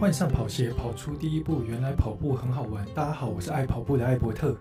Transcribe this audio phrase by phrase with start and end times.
[0.00, 2.86] 换上跑鞋，跑出第一步，原来跑步很好玩。
[2.94, 4.56] 大家好，我是爱跑步的艾伯特。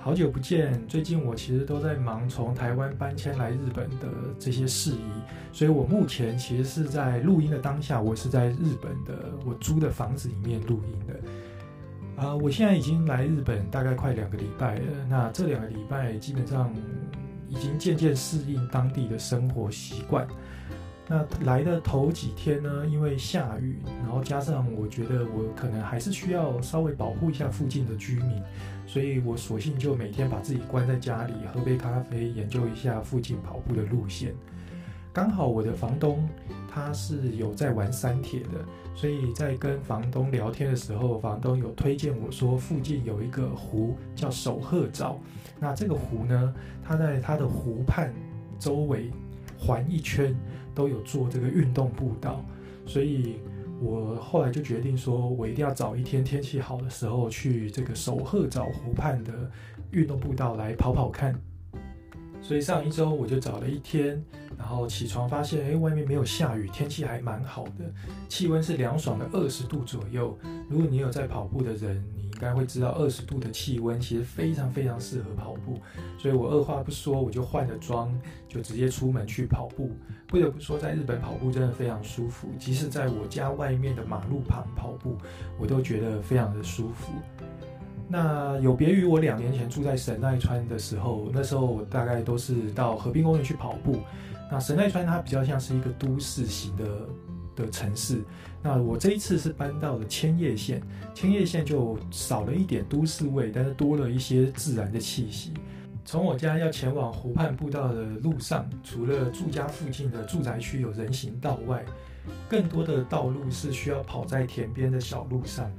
[0.00, 4.08] 好久不见，最近我其实都在忙从台湾搬迁来日本的
[4.38, 5.22] 这些事宜，
[5.52, 12.22] 所以我目前其实是在录音的当下，我是在日本的我租的房子里面录音的。
[12.22, 16.72] 啊、我现在已经来日本大概快两个礼拜了，那这两个礼拜基本上
[17.46, 20.26] 已经渐渐适应当地的生活习惯。
[21.08, 28.40] 那来的头几天呢，因为下雨，然后加上我觉得我可能还是需要稍微保护一下附近的居民，
[28.86, 34.32] 所以我索性就每天把自己关在家里，喝杯咖啡，研究一下附近跑步的路线。
[35.12, 36.26] 刚好我的房东
[36.72, 45.16] 他是有在玩三铁的，所以在跟房东聊天的时候，房东有推荐我说附近有一个湖叫守鹤沼，
[45.60, 48.14] 那这个湖呢，它在它的湖畔
[48.58, 49.10] 周围
[49.62, 50.34] 环一圈。
[50.74, 52.42] 都有做这个运动步道，
[52.86, 53.36] 所以
[53.78, 59.50] 我后来就决定说，我一定要找一天天气好的时候去这个守鹤沼湖畔的
[59.90, 61.38] 运动步道来跑跑看。
[62.40, 64.24] 所以上一周我就找了一天，
[64.56, 67.92] 然后起床发现，哎，外面没有下雨，天气还蛮好的，
[68.30, 70.34] 气温是凉爽的二十度左右。
[70.70, 72.02] 如果你有在跑步的人，
[72.42, 75.78] 该会知道，二十度的气温其实非常非常适合跑步。
[76.18, 78.12] 所以我二话不说，我就换了装，
[78.48, 79.92] 就直接出门去跑步。
[80.26, 85.16] 不得不说，在日本跑步真的非常舒服，即使在我家外面的马路旁跑步，
[85.60, 87.12] 我都觉得非常的舒服。
[88.08, 94.00] 那有别于我两年前住在神奈川的时候，那时候我大概都是到河滨公园去跑步。
[94.50, 96.84] 那神奈川它比较像是一个都市型的
[97.62, 98.22] 的城市。
[98.62, 100.82] 那我这一次是搬到了千叶县，
[101.14, 105.52] 千叶县就少了一点都市味，但是多了一些自然的气息。
[106.04, 111.84] 从我家要前往湖畔步道的路上，除了住家附近的住宅区有人行道外，
[112.48, 115.70] 更多的道路是需要跑在田边的小路上。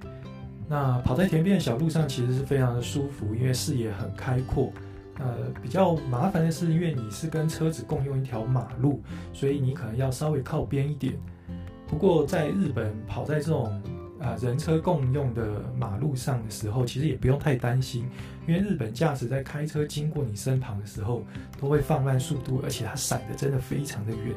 [0.67, 4.71] 那跑在田边的小路上其实是非常的舒服，因为视野很开阔。
[5.19, 9.01] 呃，比较麻烦的是，因为你是跟车子共用一条马路，
[9.31, 11.13] 所以你可能要稍微靠边一点。
[11.93, 13.71] 不过在日本跑在这种
[14.19, 18.09] 啊、人车共用的马路上的时候，其实也不用太担心，
[18.47, 21.23] 因为日本驾驶在开车经过你身旁的时候，
[21.61, 24.35] 都会放慢速度，而且它闪的真的非常的远。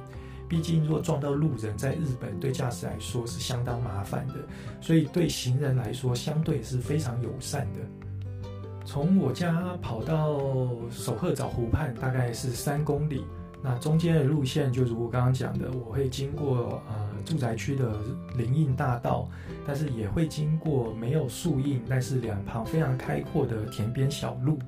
[0.51, 4.35] 毕竟，如果撞到路人，在日本对驾驶来说是相当麻烦的，
[4.83, 7.81] 所以对行人来说相对是非常友善的。
[8.85, 10.39] 从我家跑到
[10.91, 13.25] 守鹤沼湖畔大概是三公里，
[13.63, 17.97] 那中间的路线就如我刚刚讲的，我会经过呃住宅区的
[18.37, 19.29] 林荫大道，
[19.67, 24.59] 但是也会经过没有树荫，但是两旁非常开阔的田边小路。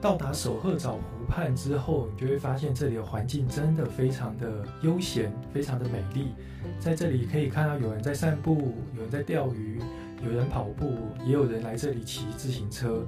[0.00, 6.34] 到达守鹤沼湖畔之后，你就会发现这里的环境真的非常的悠闲，非常的美丽。
[6.78, 9.80] 在这里可以看到有人在散步，有人在钓鱼，
[10.24, 10.92] 有人跑步，
[11.26, 13.04] 也有人来这里骑自行车。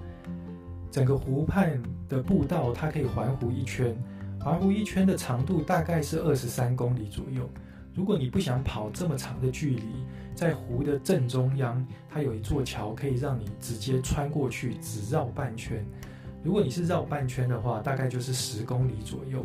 [0.91, 3.97] 整个湖畔的步道它可以环湖一圈，
[4.43, 7.47] 环湖一圈的长度大概是二十三公里左右。
[7.95, 9.83] 如果你不想跑这么长的距离，
[10.35, 15.85] 在湖的正中央，它有一座桥可以让你直接穿过去，只绕半圈。
[16.43, 19.45] 如果你是绕半圈的话，大概就是十公里左右。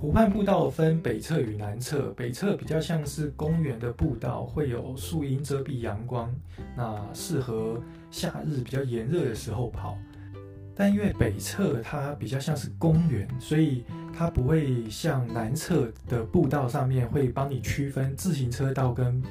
[0.00, 6.32] 湖畔步道分北侧与南侧，北侧比较像是公园的步道，会有树荫遮蔽阳光，
[6.76, 7.82] 那适合
[8.12, 9.98] 夏日比较炎热的时候跑。
[10.80, 13.84] 但因为北侧它比较像是公园，所以
[14.16, 19.22] 它不会像南侧的步道上面会帮你区分自行车道跟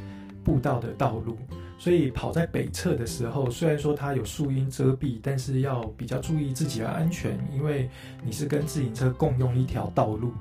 [0.43, 1.35] 步道的道路。
[1.79, 7.89] 所以跑在北侧的时候，虽然说它有树荫遮蔽，但是要比较注意自己的安全，因为
[8.23, 10.31] 你是跟自行车共用一条道路。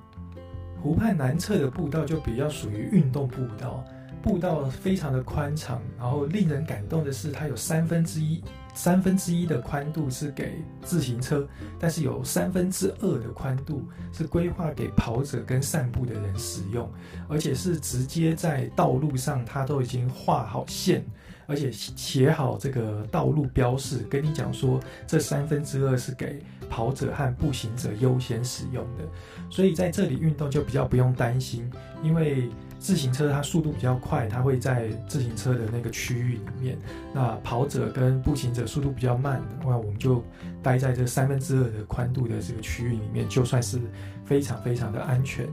[0.82, 3.82] 湖畔南侧的步道就比较属于运动步道，
[4.22, 8.44] 步道非常的宽敞，然后令人感动的是，它有三分之一。
[8.78, 11.44] 三分之一的宽度是给自行车，
[11.80, 16.88] 但是有三分之二的宽度是规划给跑者跟散步的人使用，
[17.28, 21.04] 而且是直接在道路上，它都已经画好线，
[21.48, 24.78] 而且写好这个道路标示，跟你讲说
[25.08, 26.40] 这三分之二是给
[26.70, 29.02] 跑者和步行者优先使用的，
[29.50, 31.68] 所以在这里运动就比较不用担心，
[32.00, 32.48] 因为。
[32.78, 36.78] 自行车它速度比较快，它会在自行车的那个区域里面。
[37.12, 40.22] 那跑者跟步行者速度比较慢的话，我们就
[40.62, 43.80] 待在这三分之二的宽度的这个区域里面，就算是
[44.24, 45.46] 非常非常的安全。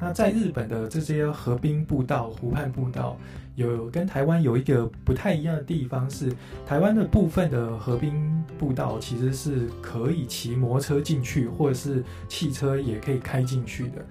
[0.00, 3.16] 那在日本的这些河滨步道、湖畔步道，
[3.54, 6.32] 有跟台湾有一个不太一样的地方是，
[6.66, 8.12] 台湾的部分的河滨
[8.58, 14.04] 步道其实是可以骑摩托车进去，或者是汽车也可以开进去的。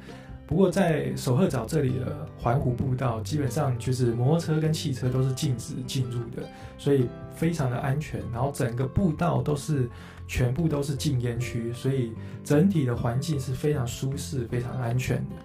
[0.45, 6.43] 不过在守鹤沼这里的环湖步道，基本上就是摩托车跟汽车都是禁止进入的，
[6.77, 8.19] 所以非常的安全。
[8.31, 9.89] 然后整个步道都是
[10.27, 12.11] 全部都是禁烟区，所以
[12.43, 15.35] 整体的环境是非常舒适、非常安全的。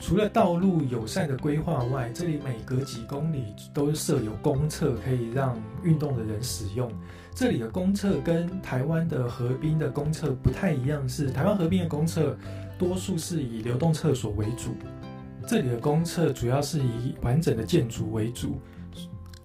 [0.00, 6.90] 除了道路友善的规划外，这里每隔几公里都设有公厕，可以让运动的人使用。
[7.34, 12.36] 这里的公厕跟台湾的河滨的公厕不太一样，是台湾河滨的公厕。
[12.84, 14.74] 多数是以流动厕所为主，
[15.46, 18.60] 这里的公厕主要是以完整的建筑为主。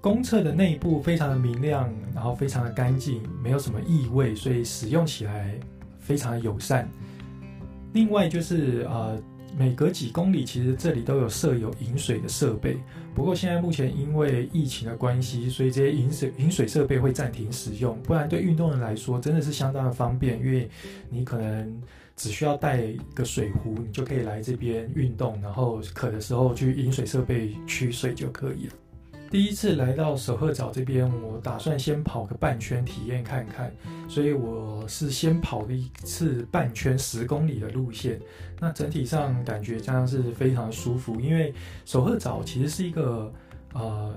[0.02, 5.58] 公厕的内部非常的明亮，然后非常的干净，没有什么异味，所以使用起来
[6.00, 6.90] 非常的友善。
[7.94, 9.18] 另外就是呃，
[9.58, 12.78] 每隔几公里其实这里都有设有饮水的设备，
[13.16, 17.98] 不过现在目前因为疫情的关系，所以这些饮水饮水设备会暂停使用。
[18.04, 20.70] 不然对运动员来说真的是相当的方便，因为
[21.10, 21.82] 你可能。
[22.20, 28.74] 只需要带一个水壶，你就可以来这边运动，然后渴的时候去饮水设备取水就可以了。
[29.32, 33.72] 第一次来到守鹤沼这边，我打算先跑个半圈体验看看，
[34.10, 38.20] 所以我是先跑了一次半圈十公里的路线。
[38.60, 41.54] 那整体上感觉这样是非常舒服，因为
[41.86, 43.32] 守鹤沼其实是一个
[43.74, 44.14] 呃。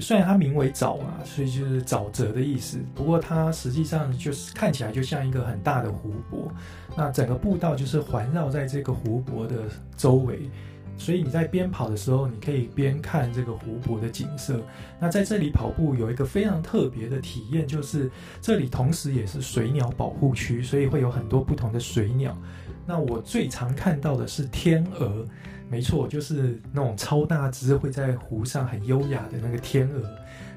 [0.00, 2.78] 虽然它名为沼啊，所以就是沼泽的意思。
[2.94, 6.52] 不过它实际上就是看起来就像一个很大的湖泊。
[6.96, 9.62] 那整个步道就是环绕在这个湖泊的
[9.96, 10.50] 周围，
[10.96, 14.60] 所以你在边跑的时候，你可以边看这个湖泊的景色。
[15.00, 18.10] 那在这里跑步有一个非常特别的体验，就是
[18.42, 22.36] 这里同时也是水鸟保护区，所以会有很多不同的水鸟。
[22.84, 25.24] 那我最常看到的是天鹅。
[25.70, 30.02] 没错，就是那种超大只会在湖上很优雅的那个天鹅。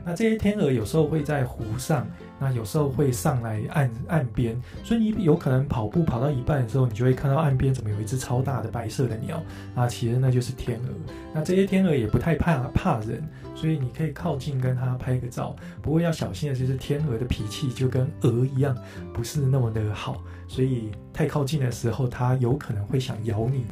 [0.03, 2.07] 那这些天鹅有时候会在湖上，
[2.39, 9.43] 那有时候会上来岸岸边，所以你有可能跑步跑到一半的时候，你就会看到岸边怎么有一只超大的白色的鸟
[9.75, 10.89] 啊，其实那就是天鹅。
[11.35, 13.23] 那这些天鹅也不太怕怕人，
[13.53, 15.55] 所以你可以靠近跟它拍个照。
[15.83, 18.75] 不过要小心的就是天鹅的脾气就跟鹅一样，
[19.13, 23.65] 不是那么的好，所以太靠近的时候，它有可能会想咬你。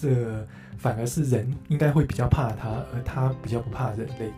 [0.00, 0.46] 这
[0.76, 4.30] 反而是人应该会比较怕它，而它比较不怕人类。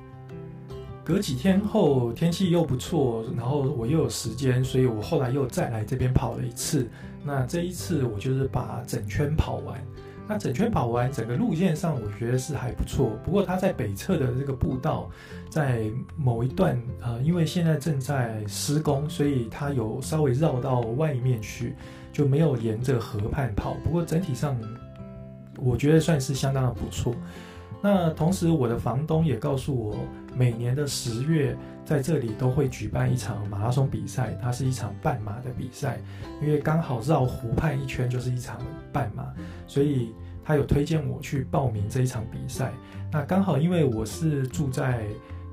[1.04, 6.86] 隔几天后天气又不错，然后我又有时间，所以我后来又再来这边跑了一次。
[7.24, 9.82] 那这一次我就是把整圈跑完。
[10.26, 13.18] 那整圈跑完，整个路线上我觉得是还不错。
[13.24, 15.08] 不过它在北侧的这个步道，
[15.48, 21.74] 在某一段呃，因为现在正在施工，所以它有稍微绕到外面去，
[22.12, 23.74] 就没有沿着河畔跑。
[23.82, 24.54] 不过整体上。
[25.58, 27.14] 我觉得算是相当的不错。
[27.80, 29.96] 那同时，我的房东也告诉我，
[30.34, 36.00] 每年的十月在这里都会举办一场马拉松比赛，它是一场半马的比赛，
[36.42, 38.58] 因为刚好绕湖畔一圈就是一场
[38.92, 39.32] 半马，
[39.68, 40.12] 所以
[40.44, 42.72] 他有推荐我去报名这一场比赛。
[43.12, 45.04] 那刚好因为我是住在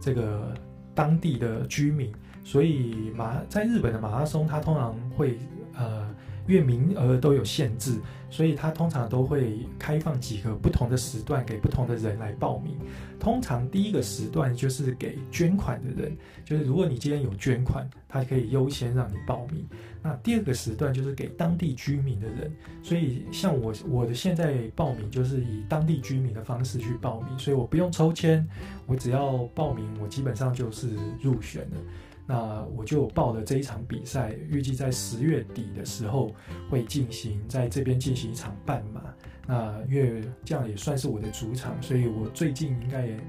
[0.02, 0.52] 这个
[0.96, 2.12] 当地的居民，
[2.44, 5.38] 所以马在日本的马拉松，它通常会
[5.76, 6.08] 呃。
[6.48, 8.00] 因为名额都有限制，
[8.30, 12.78] 所以他通常都会开放几个不同的时段给不同的人来报名。
[13.20, 19.66] 通常第一个时段就是给捐款的人，就是如果你今天有捐款，他可以优先让你报名。
[20.04, 22.52] 那第二个时段就是给当地居民的人，
[22.84, 28.48] 所以像我我的现在报名就是以当地居民的方式去报名，所以我不用抽签，
[28.86, 31.78] 我只要报名，我基本上就是入选了。
[32.28, 36.32] 那我就报了这一场比赛，预计在十月底的时候
[36.70, 39.02] 会进行，在这边进行一场半马。
[39.48, 43.20] 那因为这样也算是我的主场，所以我最近应该也，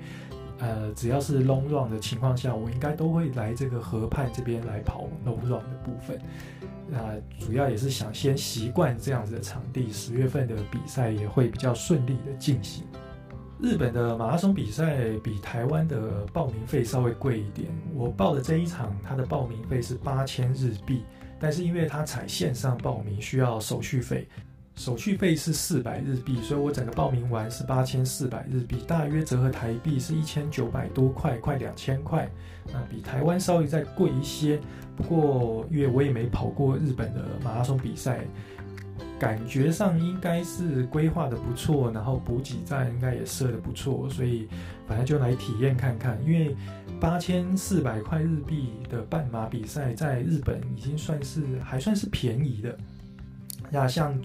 [0.60, 6.18] 呃，只要是 long run 的情况下，我应该都会来这个河畔这边来跑 long run 的部分。
[6.88, 12.84] 那主要也是想先习惯这样子的场地，十月份的比赛也会比较顺利的进行。
[13.58, 17.68] 日本的马拉松比赛比台湾的报名费稍微贵一点。
[17.94, 21.02] 我报的这一场，它的报名费是八千日币，
[21.40, 24.28] 但是因为它采线上报名，需要手续费，
[24.74, 32.30] 手续费是四百日币，所以我整个报名完是八千四百日币，大约折合台币是一千九百多块，快两千块。
[32.70, 34.60] 那比台湾稍微再贵一些，
[34.94, 38.20] 不过因为我也没跑过日本的马拉松比赛。
[39.18, 44.46] 感觉上应该是规划的不错，然后补给站应该也设的不错，所以
[44.86, 46.18] 反正就来体验看看。
[46.24, 46.54] 因为
[47.00, 52.76] 八千四百块日币的半马比赛在日本已经算是还算是便宜的。
[53.70, 54.16] 那像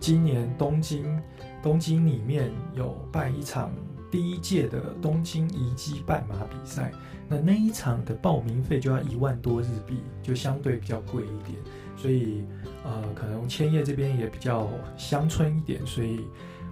[0.00, 1.20] 今年东京，
[1.62, 3.70] 东京里面有办一场
[4.10, 6.90] 第一届的东京遗迹半马比赛，
[7.28, 11.56] 那那一场的报名费就要一万多日币，就相对比较贵一点，
[12.00, 12.44] 所以。
[12.82, 14.66] 呃，可能千叶这边也比较
[14.96, 16.24] 乡村一点，所以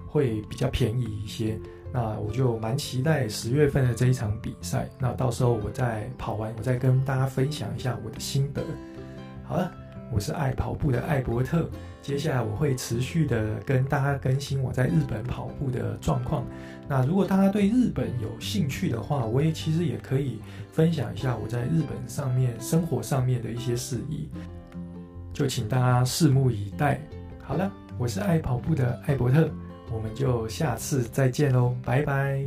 [0.07, 1.59] 会比较便宜一些。
[1.93, 4.89] 那我就蛮期待十月份的这一场比赛。
[4.99, 8.65] 那到时候我再跑完，我再跟大家分享一下我的心得。
[9.45, 9.71] 好了，
[10.11, 11.69] 我是爱跑步的艾伯特。
[12.01, 16.47] 接下来我会持续的跟大家更新我在日本跑步的状况。
[16.89, 20.41] 那如果大家对日本有兴趣的话，我也其实也可以
[20.73, 24.27] 分享一下我在日本上面生活上面的一些事宜。
[25.39, 27.01] 就请大家拭目以待。
[27.45, 29.49] 好了，我是爱跑步的艾伯特。
[29.89, 32.45] 我们就下次再见喽，拜拜。